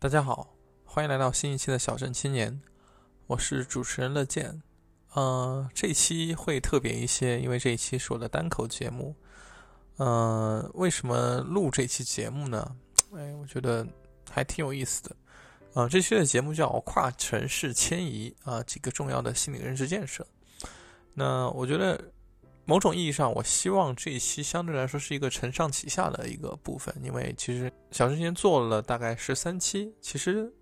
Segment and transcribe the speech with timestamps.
[0.00, 0.54] 大家好，
[0.84, 2.62] 欢迎来到新一期的小镇青年，
[3.26, 4.62] 我是主持人乐健。
[5.14, 9.12] 呃，这一期会特别一些，因为这一期是我的单口节目。
[9.96, 12.76] 呃，为什么录这期节目呢？
[13.12, 13.84] 哎，我觉得
[14.30, 15.16] 还挺有意思的。
[15.72, 20.24] 呃，这期的节目叫《跨城市迁移》啊，几个重要的心理认知建设。
[21.12, 22.00] 那我觉得。
[22.68, 30.52] 某种意义上，我希望这一期相对来说是一个承上启下的一个部分，因为其实小之前做了大概十三期，其实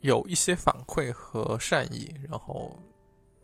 [0.00, 2.80] 有一些反馈和善意，然后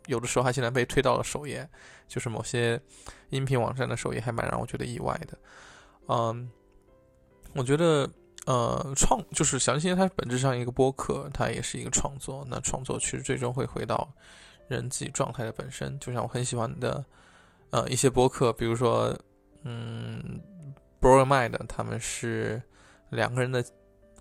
[0.05, 1.69] 有的时候还竟然被推到了首页，
[2.07, 2.81] 就是某些
[3.29, 5.37] 音频网站的首页，还蛮让我觉得意外的。
[6.07, 6.49] 嗯，
[7.53, 8.09] 我觉得
[8.45, 14.09] 呃，创就是小之前它本质上一个播客，它也是一个创作，那创作其实最终会回到
[14.69, 17.03] 人自己状态的本身，就像我很喜欢的。
[17.73, 19.11] 呃，一些播客，比如说，
[19.63, 20.39] 嗯
[20.99, 22.61] b r o m i d 他们是
[23.09, 23.65] 两个人的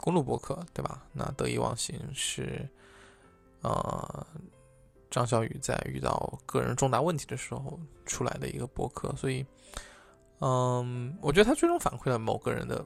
[0.00, 1.06] 公路播客，对吧？
[1.12, 2.66] 那得意忘形是，
[3.60, 4.26] 呃，
[5.10, 9.44] 张小雨在遇到个人重大问题的时候出来的一个播客，所以，
[10.38, 12.82] 嗯，我觉得他最终反馈了某个人的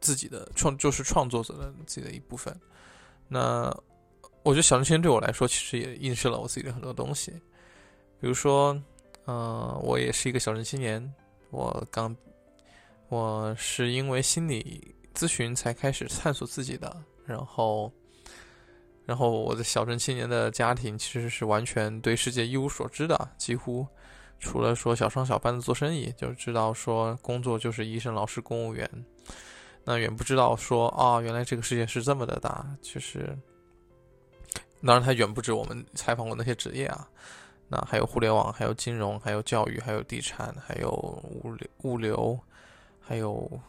[0.00, 2.56] 自己的创，就是创作者的自己的一部分。
[3.26, 3.64] 那
[4.44, 7.32] 我觉得小春天对我来说，其实也映射了我自己的很多东西，
[8.20, 8.80] 比如说。
[9.28, 11.14] 嗯，我也是一个小镇青年。
[11.50, 12.16] 我刚，
[13.10, 16.96] 我是因为心理咨询才开始探索自己的。
[17.26, 17.92] 然后，
[19.04, 23.86] 然后我的小镇青年的家庭其实是完全对世界一无所知的，几乎
[24.40, 28.90] 除了说小商小贩的做生意，就知道说工作就是医生、老师、公务员。
[29.84, 32.66] 那远不知道说啊，原来这个世界是这么的大。
[32.80, 33.36] 其实，
[34.82, 37.06] 当然，它远不止我们采访过那些职业啊。
[37.70, 42.40] 那还有互联网，还有金融，还有教育，还有地产，还有物流，物流，
[42.98, 43.60] 还有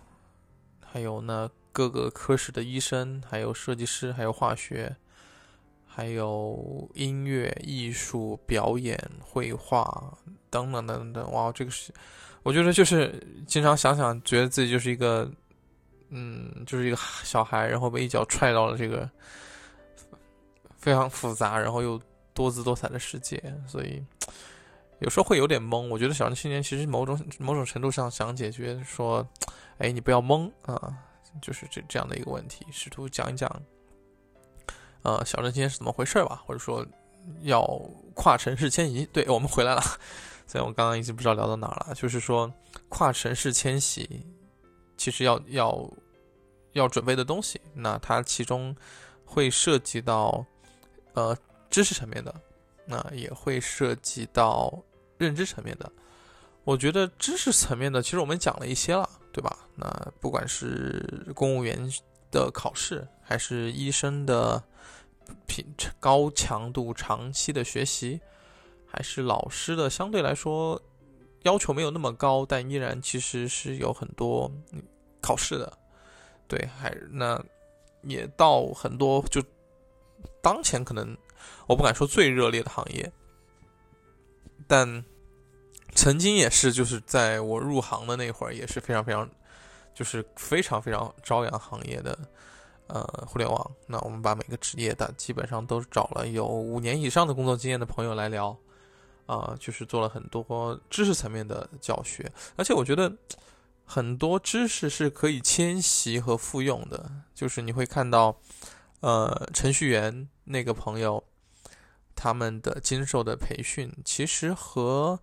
[0.80, 4.96] 还有那各个科室的医生，还有设计师，还有化学，
[5.86, 10.18] 还有音乐、艺术、表演、绘画
[10.50, 11.30] 等等等等。
[11.34, 11.94] 哇，这个是
[12.42, 15.30] 我觉得就是经常想想，觉得自己就是一个
[16.08, 16.96] 嗯，就是一个
[17.26, 19.10] 小孩，然后被一脚踹到了这个
[20.78, 22.02] 非常复杂，然后又。
[22.40, 24.02] 多姿多彩的世界，所以
[25.00, 25.90] 有时候会有点懵。
[25.90, 29.28] 我觉得小镇青年其实某种某种程度上想解决说，
[29.78, 30.98] 哎，你不要懵啊，
[31.42, 33.62] 就是这这样的一个问题，试图讲一讲，
[35.02, 36.86] 呃，小镇青年是怎么回事吧，或者说
[37.42, 37.62] 要
[38.16, 39.06] 跨城市迁移。
[39.08, 39.82] 对我们回来了，
[40.48, 42.50] 所以我刚刚已经不知道聊到哪了，就是说
[42.88, 44.26] 跨城市迁徙
[44.96, 45.92] 其实要要
[46.72, 48.74] 要准备的东西，那它其中
[49.26, 50.46] 会涉及到
[51.16, 51.38] 呃。
[51.70, 52.34] 知识层面的，
[52.86, 54.74] 那也会涉及到
[55.18, 55.92] 认知层面的。
[56.64, 59.58] 我觉得知识层面的，其实我们讲了一些了，对吧？
[59.76, 59.88] 那
[60.20, 61.90] 不管是公务员
[62.32, 64.62] 的考试，还是医生的
[65.48, 65.66] 品
[66.00, 68.20] 高强度长期的学习，
[68.86, 70.80] 还是老师的相对来说
[71.44, 74.52] 要求没有那么高，但依然其实是有很多
[75.22, 75.72] 考试的。
[76.48, 77.42] 对，还那
[78.02, 79.42] 也到很多就
[80.42, 81.18] 当前可能。
[81.68, 83.12] 我不敢说最热烈的行业，
[84.68, 85.04] 但
[85.96, 89.28] 曾经也是，就是在我入行的那会儿，也是非常非常，
[89.94, 92.18] 就是非常非常朝阳行业的，
[92.88, 93.72] 呃，互联网。
[93.88, 98.56] 那我们把每个职业的基本上都找了有五年以上的工作经验的朋友来聊，
[99.26, 103.12] 啊，就是做了很多知识层面的教学，而且我觉得
[103.84, 108.40] 很多知识是可以迁徙和复用的，就是你会看到，
[109.00, 111.24] 呃，程序员那个朋友。
[112.22, 115.18] 他们的经受的培训其实和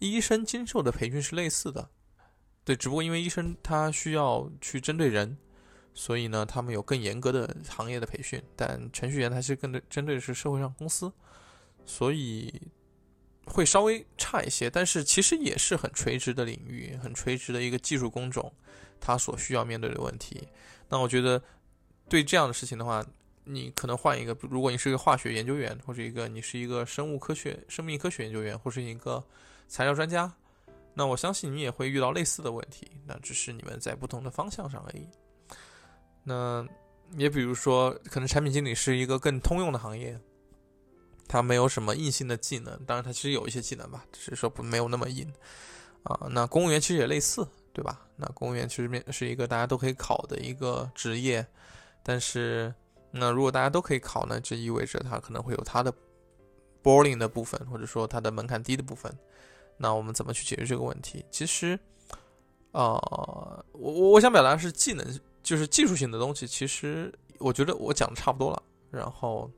[0.00, 1.88] 医生经受的培训是类似的，
[2.64, 5.38] 对，只不过因为医生他需要去针对人，
[5.94, 8.42] 所以呢，他们有更严格的行业的培训。
[8.56, 11.12] 但程序员他是更对针对的是社会上公司，
[11.86, 12.52] 所以
[13.44, 14.68] 会稍微差一些。
[14.68, 18.52] 但是其实也是很垂直的领域，很垂直的一个技术工种，
[18.98, 20.48] 他所需要面对的问题。
[20.88, 21.40] 那我觉得
[22.08, 23.06] 对这样的事情的话。
[23.44, 29.24] 你可能换一个，如果你是一个化学研究员，或者一个你是一个生物科学、生命科学研究员，或是一个
[29.66, 30.32] 材料专家，
[30.94, 35.08] 那我相信你也会遇到类似的问题，那只是你们在不同的方向上而已。
[36.22, 36.64] 那
[37.16, 40.16] 也比如说，可能产品经理是一个更通用的行业，
[41.26, 45.26] 它没有什么硬性的技能，当然它其实有一些技能吧，只是说不没有那么硬
[46.04, 46.28] 啊。
[46.30, 48.06] 那公务员其实也类似，对吧？
[48.16, 51.44] 那公务员其实面是一个大家都可以考的一个职业，
[52.02, 52.72] 但是。
[53.10, 54.40] 那如果大家都可以考呢？
[54.40, 55.92] 这意味着它可能会有它的
[56.82, 59.12] boring 的部分，或者说它的门槛低的部分。
[59.76, 61.24] 那我们怎么去解决这个问题？
[61.30, 61.78] 其实，
[62.72, 65.04] 呃，我我我想表达的是技能，
[65.42, 69.50] 就是技术性的东西，其实我觉得我讲的差不多了，然后，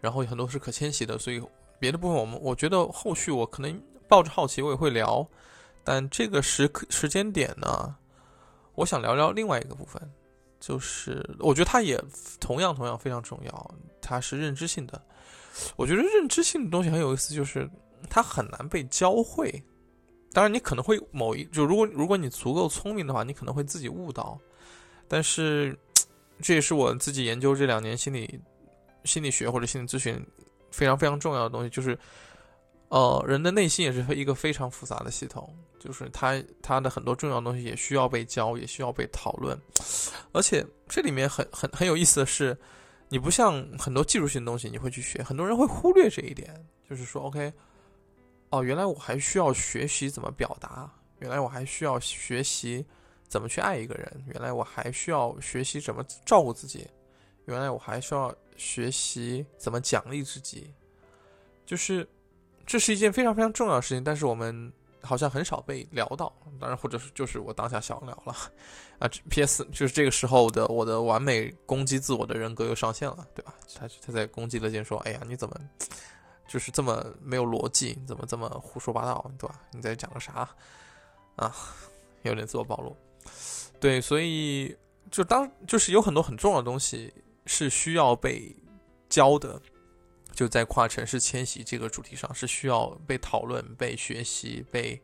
[0.00, 1.40] 然后有很多是可迁徙的，所以
[1.78, 5.26] 别的部分我们我觉得后续我可能抱着好奇我也会聊，
[5.84, 7.94] 但这个时刻时间点呢，
[8.74, 10.02] 我想聊聊另外一个部分，
[10.60, 12.02] 就是我觉得它也
[12.40, 15.00] 同样同样非常重要，它是认知性的。
[15.76, 17.68] 我觉得认知性的东西很有意思，就是
[18.08, 19.62] 它很难被教会。
[20.32, 24.38] 当然，你可能会某一就如果如果你足够聪明的话，你可能会自己悟到。
[25.08, 25.76] 但是，
[26.40, 28.38] 这也是我自己研究这两年心理
[29.04, 30.24] 心理学或者心理咨询
[30.70, 31.98] 非常非常重要的东西，就是
[32.88, 39.58] 呃，人的内心也是一个非常复杂的系统，就是它它的很多重要东西也需要被教，也需要被讨论。
[40.32, 42.56] 而且这里面很很很有意思的是。
[43.10, 46.54] 你不像很多技术性的东西，你会去学，很多人会忽略这一点，
[46.90, 47.50] 就是说，OK，
[48.50, 52.84] 哦，原来我还需要学习怎么表达，原来我还需要学习
[53.26, 56.86] 怎么去爱一个人，原来我还需要学习怎么照顾自己，
[57.46, 60.70] 原来我还需要学习怎么奖励自己，
[61.64, 62.06] 就是
[62.68, 64.72] 这是一件非常非常重要的事情，但是我们。
[65.00, 68.34] 好像很少被聊到，当然，或者是就是我当下想聊了，
[68.98, 69.64] 啊，P.S.
[69.66, 73.54] 就是这个时候的我的完美攻击自我的人格又上线了，对吧？
[73.76, 75.56] 他他在攻击乐见说：“哎呀，你怎么
[76.48, 77.96] 就是这么没有逻辑？
[77.98, 79.62] 你怎么这么胡说八道，对吧？
[79.70, 80.46] 你在讲个啥？
[81.36, 81.54] 啊，
[82.22, 82.94] 有点自我暴露。
[83.78, 84.76] 对，所以
[85.12, 87.14] 就当就是有很多很重要的东西
[87.46, 88.54] 是需要被
[89.08, 89.62] 教的。”
[90.38, 95.02] 就在跨城市迁徙这个主题上是需要被讨论、被学习、被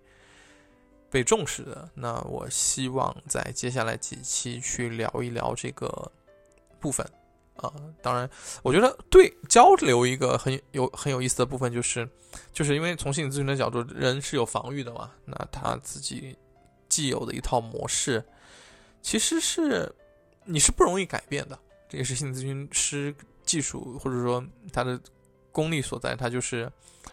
[1.11, 1.91] 被重视的。
[1.93, 6.13] 那我希望在接下来几期去聊一聊这个
[6.79, 7.05] 部分
[7.57, 7.69] 啊。
[8.01, 8.31] 当然，
[8.63, 12.09] 我觉得对交流一个很有很有意思的部分就是，
[12.53, 15.11] 就是因为从心理咨询的角度，人是有防御的嘛。
[15.25, 16.39] 那他自己
[16.89, 18.25] 既有的一套模式，
[19.03, 19.93] 其实是
[20.45, 21.59] 你是不容易改变的。
[21.89, 23.13] 这也是心理咨询师
[23.45, 24.41] 技术或者说
[24.73, 24.97] 他的。
[25.55, 26.71] 功力所在，它就是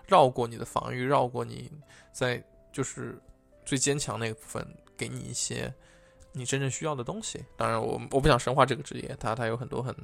[0.08, 1.72] 绕过你的防御，绕过你
[2.12, 2.44] 在
[2.74, 3.16] 就是
[3.64, 4.68] 最坚强那个部分，
[4.98, 5.72] 给你一些
[6.32, 7.46] 你真正需要的东西。
[7.56, 9.96] 当然，我我不想神化这个职业，它它有很多很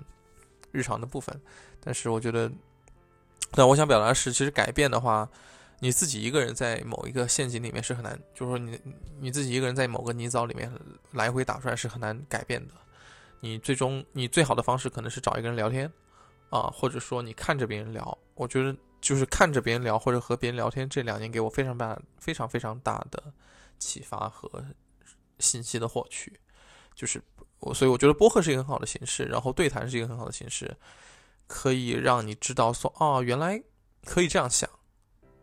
[0.72, 1.42] 日常的部分。
[1.80, 2.52] 但是我觉得，
[3.54, 5.28] 但我想表达是，其实改变的话，
[5.80, 8.80] 你自己一个人在某一个陷阱里面是很难，就是说你
[9.20, 10.72] 你自己一个人在某个泥沼里面
[11.12, 12.76] 来回打转是很难改变的。
[13.40, 15.92] 你最终你最好的方式可能是找一个人聊天。
[16.50, 23.34] 啊，或者说你看着别人聊，我觉得就是看着别人聊或者和别人聊天，这两年给我非常大、非常非常大的
[23.78, 24.64] 启发和
[25.40, 26.40] 信息的获取。
[26.96, 27.22] 就是
[27.60, 30.76] 我，所以我觉得播客是一个很好的形式，然后对谈是一个很好的形式，
[31.46, 33.62] 可以让你知道说，哦，原来
[34.04, 34.68] 可以这样想，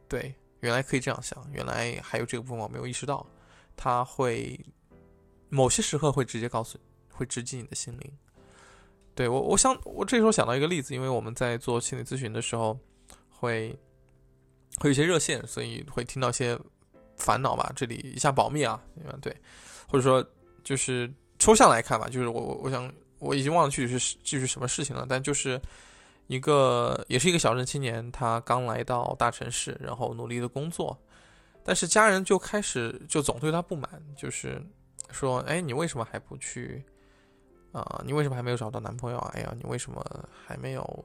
[0.09, 3.25] 对，原来可以这样想，原来还有这个部分我没有意识到，
[3.77, 4.59] 他会
[5.49, 6.77] 某些时刻会直接告诉，
[7.13, 8.19] 会直击你的心灵。
[9.15, 12.77] 对我，我想我这时候想到一个例子，因为我们在做心理咨询的时候，
[13.31, 13.79] 会
[14.79, 16.59] 会有些热线，所以会听到些
[17.17, 17.73] 烦恼吧。
[17.77, 18.83] 这里一下保密啊，
[19.23, 19.35] 对，
[19.87, 20.25] 或者说
[20.65, 21.09] 就是
[21.39, 25.61] 抽象来看吧，就是我我我想我已经忘了具体是具体什么事情了，但就是
[26.27, 30.99] 一个也是一个小镇青年，他刚来到大城市，然后努力的工作，
[31.63, 34.61] 但是家人就开始就总对他不满，就是
[35.13, 36.83] 说，哎，你为什么还不去？
[37.75, 39.31] 啊，你为什么还没有找到男朋友啊？
[39.35, 40.01] 哎呀，你为什么
[40.47, 41.05] 还没有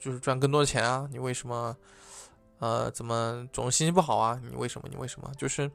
[0.00, 1.08] 就是赚更多的钱啊？
[1.12, 1.76] 你为什么
[2.58, 4.40] 呃怎么总是心情不好啊？
[4.50, 4.88] 你为什么？
[4.90, 5.30] 你为什么？
[5.38, 5.70] 就是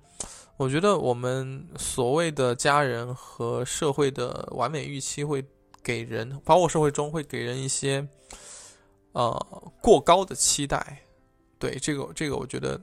[0.57, 5.41] 我觉得我们所谓的家人和社会的完美预期会
[5.81, 8.05] 给人，包括社会中会给人一些
[9.13, 10.99] 呃过高的期待。
[11.57, 12.79] 对这个这个，我觉得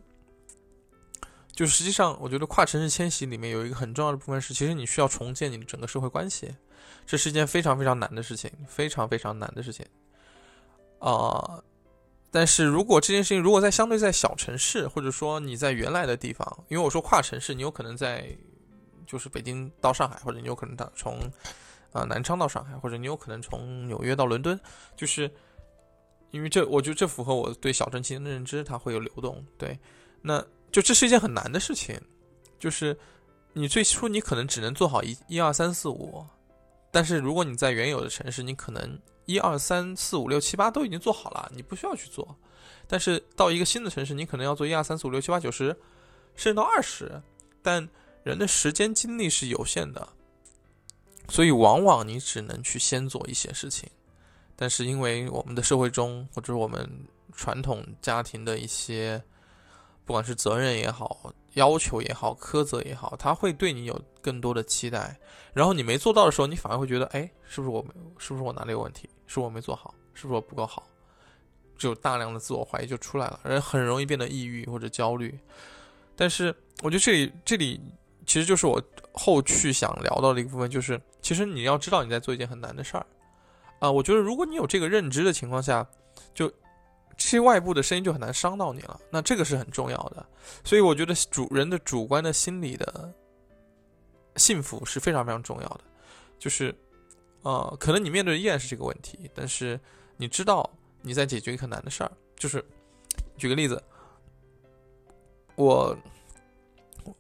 [1.53, 6.55] 就实际上，我觉得跨城市迁徙里面有一个很重要的部分是，其实你需要重建你的整个社会关系。
[7.07, 9.85] 这是一件非常非常难的事情，非常非常难的事情，
[10.99, 11.63] 啊！
[12.31, 18.27] 但是如果这件事情如果在相对在小城市，或者说你在原来的地方，因为我说跨城市，你有可能在
[19.07, 21.19] 就是北京到上海，或者你有可能到从
[21.93, 24.59] 啊南昌到上海，或者你有可能从纽约到伦敦，
[24.97, 25.31] 就是
[26.31, 29.45] 因为这，我觉得这符合我对小镇青年的认知，它会有流动。
[29.59, 29.79] 对，
[30.23, 32.01] 那就这是一件很难的事情，
[32.59, 32.97] 就是
[33.53, 36.25] 你最初你可能只能做好一一二三四五。
[36.93, 42.37] 但是如果你在原有的城市，你可能一二三四五六七八都已经做好了，你不需要去做。
[42.87, 45.69] 但是到一个新的城市，你可能要做一二三四五六七八九十，
[46.37, 47.21] 甚至到二十。
[47.63, 47.89] 但
[48.23, 50.07] 人的时间精力是有限的，
[51.29, 53.89] 所以往往你只能去先做一些事情。
[54.55, 56.87] 但是因为我们的社会中，或者我们
[57.33, 59.23] 传统家庭的一些
[60.05, 65.17] 不管是责任也好、要求也好、苛责也好，他会对你有更多的期待。
[65.53, 67.85] 然后你没做到的时候，你反而会觉得，哎，是不是我，
[68.19, 69.09] 是不是我哪里有问题？
[69.27, 69.95] 是我没做好？
[70.15, 70.87] 是不是我不够好？
[71.79, 75.39] 就大量的自我怀疑就出来了，人很容易变得抑郁或者焦虑。
[76.15, 77.81] 但是我觉得这里这里
[78.27, 78.81] 其实就是我
[79.13, 83.07] 后续想聊到的一个部分，就是其实你要知道你在做一件很难的事儿
[83.79, 83.91] 啊。
[83.91, 85.85] 我觉得如果你有这个认知的情况下，
[86.33, 86.53] 就
[87.17, 89.01] 这些外部的声音就很难伤到你了。
[89.11, 90.27] 那这个是很重要的。
[90.65, 93.13] 所以我觉得主人的主观的心理的
[94.37, 95.81] 幸福是非常非常重要的。
[96.39, 96.75] 就是
[97.43, 99.79] 呃，可能你面对的依然是这个问题，但是
[100.17, 100.69] 你知道。
[101.05, 102.65] 你在解决一个很难的事儿，就是
[103.37, 103.83] 举个例子，
[105.57, 105.99] 我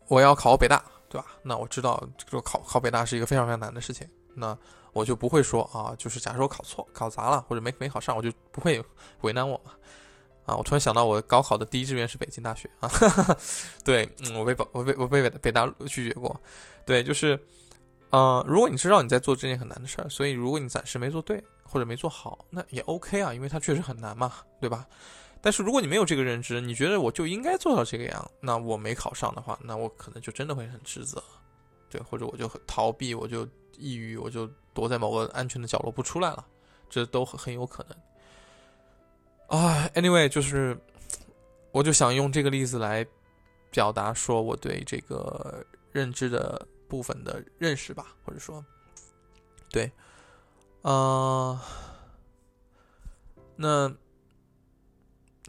[0.06, 1.26] 我要考北大，对吧？
[1.42, 4.56] 那我知道这个考考北大是一个非常非常难的事情，那
[4.92, 8.82] 我就不会说啊，就是假如我考错、考砸了或者没没考上，我就不会
[9.22, 9.72] 为难我嘛。
[10.46, 12.90] 啊，我突然想到，我高考的第一志愿是北京大学啊，
[13.84, 16.40] 对，嗯，我被保我被我被北大拒绝过，
[16.84, 17.38] 对，就是，
[18.10, 21.42] 呃，如果你知道你在做这件很难的事儿，所以如果你暂时没做对。
[21.64, 24.30] 或者没做好，那也 OK 啊，因为它确实很难嘛，
[24.60, 24.86] 对吧？
[25.40, 31.24] 但是如果你没有这个认知，你觉得我就应该做到这个样，那我没考上的话，那我可能就真的会很自责，
[31.88, 36.46] 对，或者我就逃避，我就抑郁，我就躲在某个安全的角落不出来了，
[36.88, 39.58] 这都很有可能。
[39.60, 40.76] 啊，Anyway，就是
[41.70, 43.06] 我就想用这个例子来
[43.70, 48.64] 表达说我对这个认知的部分的认识吧，或者说，
[49.70, 49.90] 对。
[50.82, 51.62] 啊，
[53.56, 53.94] 那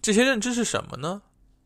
[0.02, 1.22] 这些认知是什么呢？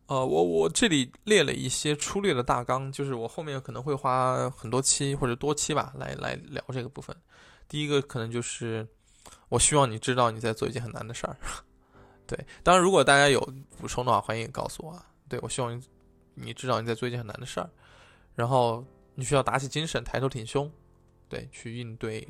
[0.08, 7.16] 呃，我我这里列了一些粗略的大纲，就是我后面可能会花很多期或者多期吧，来来聊这个部分。
[7.68, 8.88] 第一个可能就是，
[9.50, 11.36] 我希望你知道你在做一件很难的事儿。
[12.26, 13.40] 对，当然如果大家有
[13.78, 14.98] 补充的话，欢迎告诉我。
[15.28, 15.84] 对我希望你
[16.36, 17.70] 你知道你在做一件很难的事儿，
[18.34, 20.72] 然后你需要打起精神，抬头挺胸，
[21.28, 22.26] 对，去应对。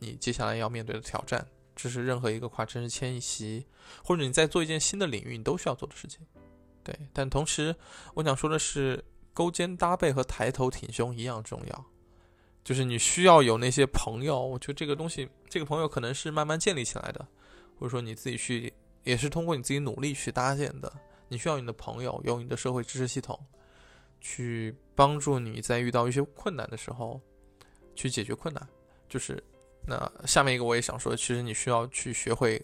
[0.00, 1.46] 你接下来要面对的挑战，
[1.76, 3.64] 这是任何一个跨城市迁徙，
[4.02, 6.26] 或者你在做一件新的领域，你都需要做的事情。
[6.82, 7.74] 对，但同时
[8.14, 11.84] 我想说的是，勾肩搭背和抬头挺胸一样重要。
[12.62, 17.26] 就是你需要有那些朋友，我觉得这个东西，这个朋友可能是慢慢建立起来的，
[17.78, 18.72] 或者说你自己去，
[19.04, 20.92] 也是通过你自己努力去搭建的。
[21.28, 23.38] 你需要你的朋友，有你的社会支持系统，
[24.20, 27.20] 去帮助你在遇到一些困难的时候，
[27.94, 28.68] 去解决困难，
[29.08, 29.42] 就是。
[29.86, 32.62] 那下面一个我也想说，其实你需要去学会，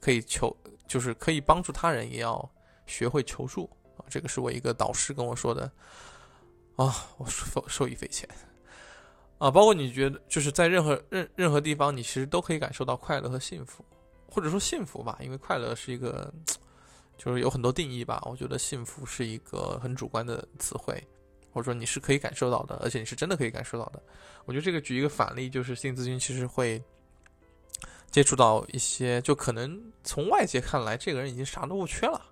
[0.00, 0.56] 可以求，
[0.88, 2.50] 就是可以帮助他人，也要
[2.90, 4.04] 学会求助啊。
[4.10, 5.70] 这个是我一个导师跟我说的
[6.76, 8.28] 啊，我受受益匪浅
[9.38, 9.50] 啊。
[9.50, 13.84] 包括你觉得，就是在任何任任何地方，你其实都可以感受到快乐和幸福，
[14.30, 16.30] 或者说幸福吧，因为快乐是一个，
[17.16, 18.22] 就是有很多定义吧。
[18.26, 21.02] 我觉得幸福是一个很主观的词汇。
[21.52, 24.00] 或者说你是可以感受到的，而且你是真的可以感受到的。
[24.44, 26.80] 我觉得这个举一个反例，就是心理咨询其实会
[28.08, 32.24] 接触到一些，就可能从外界看来，这个人已经啥都不缺了，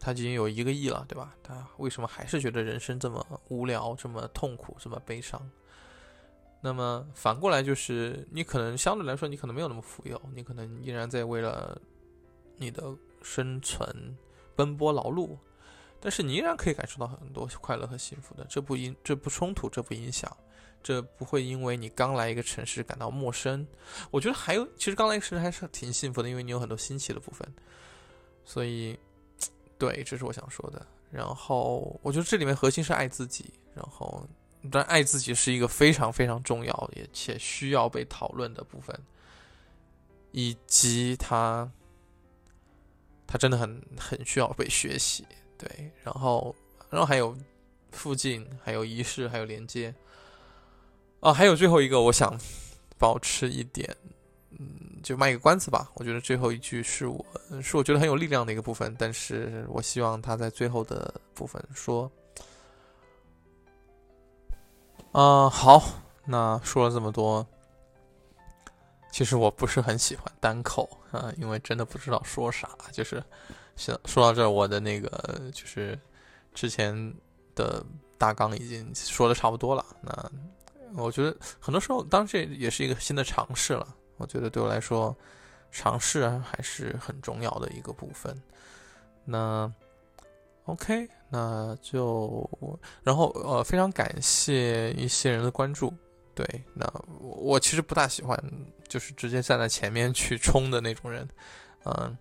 [0.00, 1.34] 他已经有一个亿了，对吧？
[1.42, 5.40] 他为什么还是觉得人生这么无聊、这么痛苦、这么悲伤？
[6.60, 11.80] 那么反过来就是，你可能相对来说，你可能没有那么富有，你可能依然在为了
[12.56, 14.16] 你的生存
[14.54, 15.36] 奔波劳碌。
[16.00, 20.36] 但是你依然可以感受到很多快乐和幸福的，这不影这不冲突，这不影响，
[20.82, 23.64] 这不会因为你刚来一个城市感到陌生。
[24.10, 27.48] 我觉得还有，其实刚来一个城市还是挺幸福的，因为你有很多新奇的部分。
[28.44, 28.98] 所以，
[29.82, 30.86] 对，这是我想说的。
[31.10, 33.52] 然后，我觉得这里面核心是爱自己。
[33.74, 34.24] 然后，
[34.70, 38.96] 但爱自己是一个非常非常重要也且需要被讨论的部分，
[40.30, 41.68] 以及它，
[43.26, 45.26] 它真的很很需要被学习。
[45.58, 46.54] 对，然后，
[46.88, 47.36] 然后还有
[47.90, 49.92] 附近，还有仪式，还有连接，
[51.18, 52.38] 啊，还有最后一个，我想
[52.98, 53.96] 保持一点，
[54.58, 55.90] 嗯，就卖一个关子吧。
[55.94, 57.24] 我觉得最后一句是我
[57.62, 62.10] 是我觉得很有力量的一个部分，但是我希望他在最后的部分说，
[65.12, 65.82] 啊，好，
[66.24, 67.46] 那说了这么多，
[69.10, 73.22] 其实我不是很喜欢单口啊，因为真的不知道说啥，就是。
[73.74, 75.98] 行，说到这儿，我的那个就是
[76.52, 76.94] 之前
[77.54, 77.82] 的
[78.18, 79.84] 大纲已经说的差不多了。
[80.02, 80.30] 那
[81.02, 83.96] 我觉得很多时候，当然这也是一个新的尝试了。
[84.22, 85.14] 我觉得对我来说，
[85.70, 88.34] 尝试还是很重要的一个部分。
[89.24, 89.70] 那
[90.64, 92.48] OK，那就
[93.02, 95.92] 然后呃，非常感谢一些人的关注。
[96.34, 96.86] 对，那
[97.20, 98.42] 我我其实不大喜欢
[98.88, 101.28] 就是直接站在前面去冲的那种人，
[101.84, 102.16] 嗯。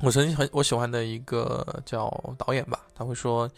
[0.00, 3.48] 我曾经很我喜欢的一个叫导演吧，他会说，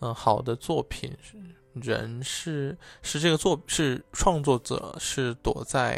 [0.00, 1.36] 嗯，好的作品是
[1.74, 5.96] 人是是这个作是创作者是躲在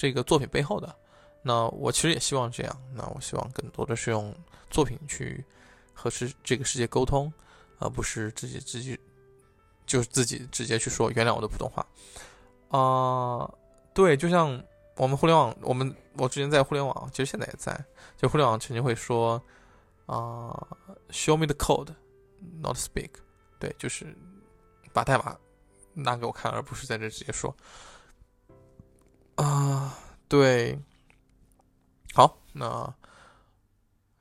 [0.00, 0.96] 这个作品背后的。
[1.42, 4.34] 那我其实也希望这样，那我希望更多的是用
[4.70, 5.44] 作品去
[5.92, 7.30] 和世这个世界沟通，
[7.78, 8.98] 而不是自己自己
[9.84, 11.86] 就是自己直接去说原谅我的普通话
[12.70, 13.46] 啊。
[13.92, 14.62] 对，就像
[14.96, 17.78] 我们互联网，我们我之前在互联网，其实现在也在，
[18.16, 19.42] 就互联网曾经会说
[20.06, 20.66] 啊
[21.10, 23.10] ，show me the code，not speak。
[23.58, 24.16] 对，就是
[24.94, 25.36] 把代码
[25.92, 27.54] 拿给我看，而不是在这直接说
[29.40, 30.78] 啊，对。
[32.12, 32.92] 好，那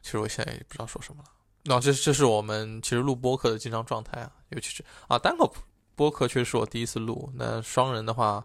[0.01, 1.29] 其实我现在也不知道说什么了。
[1.63, 5.53] 那这这是我们其实录播客的经常状态啊，尤其是啊单口
[5.95, 7.29] 播客，确实是我第一次录。
[7.35, 8.43] 那双人的话，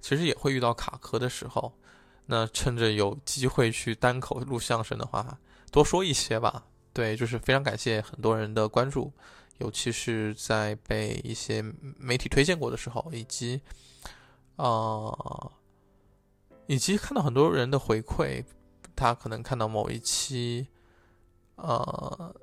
[0.00, 1.72] 其实也会遇到卡壳的时候。
[2.26, 5.36] 那趁着有机会去单口录相声的话，
[5.72, 6.64] 多说一些吧。
[6.92, 9.12] 对，就是非常感谢很多人的关注，
[9.58, 11.60] 尤其是在被一些
[11.98, 13.60] 媒体推荐过的时候，以及
[14.56, 15.10] 啊，
[16.66, 18.44] 以及看到很多人的回馈。
[18.94, 20.68] 他可能看到某一期，
[21.56, 22.34] 呃，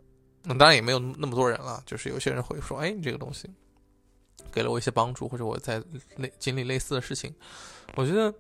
[0.44, 1.82] 当然也没有那么多人了。
[1.86, 3.48] 就是有些人会说：“哎，你这个东西
[4.52, 5.82] 给了我一些帮助，或者我在
[6.18, 7.34] 类经历类似的事情。”
[7.96, 8.34] 我觉得，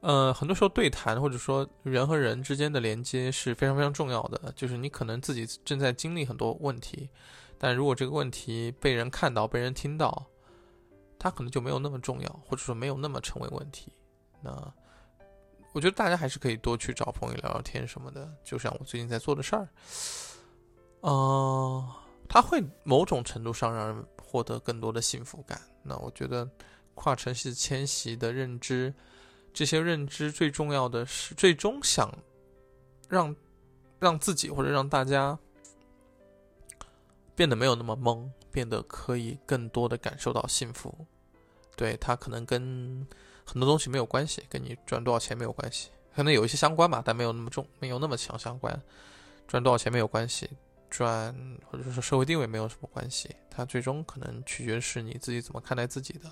[0.00, 4.52] 呃，很多时候对谈或者说人和人之间的连接是非常非常重要的。
[4.52, 7.10] 就是你可能自己正在经历很多问题，
[7.58, 10.26] 但如果这个问题被人看到、被人听到，
[11.18, 13.92] 它可能就没有那么重要，或者说没有那么成为问题。
[14.40, 14.72] 那。
[15.72, 19.68] 我觉得大家还是可以多去找朋友聊聊天什么的，就像我最近在做的事儿，
[21.00, 21.94] 呃，
[22.28, 25.60] 它会某种程度上让人获得更多的幸福感。
[25.82, 26.48] 那我觉得
[26.94, 28.92] 跨城市迁徙的认知，
[29.52, 32.12] 这些认知最重要的是最终想
[33.08, 33.34] 让
[33.98, 35.38] 让自己或者让大家
[37.36, 41.06] 变得没有那么懵，变得可以更多的感受到幸福。
[41.76, 43.06] 对他可能跟。
[43.50, 48.78] 很多东西没有关系，跟你赚多少钱没有关系，可能有一些相关吧，但没有那么重，没有那么强相关。
[49.46, 50.50] 赚多少钱没有关系，
[50.90, 51.34] 赚
[51.64, 56.30] 或者说社会地位没有什么关系，它最终可能取决是你自己怎么看待自己的，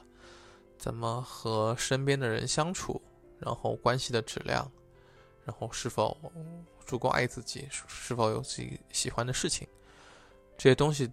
[0.76, 3.00] 怎么和身边的人相处，
[3.38, 4.70] 然后关系的质量，
[5.46, 6.14] 然后是否
[6.84, 9.66] 足够爱自己，是否有自己喜欢的事情，
[10.58, 11.10] 这些东西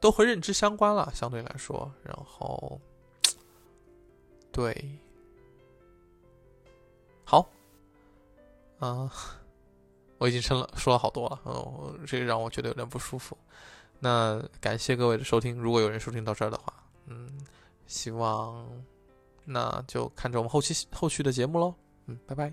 [0.00, 2.80] 都和认知相关了，相对来说，然后。
[4.54, 4.72] 对，
[7.24, 7.44] 好，
[8.78, 9.10] 啊，
[10.18, 13.36] 我已经说了说了好多了，嗯，这让我觉得有点不舒服。
[13.98, 16.72] 那感谢各位的收听，如果有人收听到这儿的话，
[17.06, 17.28] 嗯，
[17.88, 18.64] 希望
[19.44, 21.74] 那就看着我们后期后续的节目喽，
[22.06, 22.52] 嗯，拜拜。